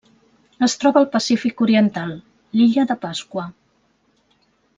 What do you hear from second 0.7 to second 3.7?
troba al Pacífic oriental: l'illa de Pasqua.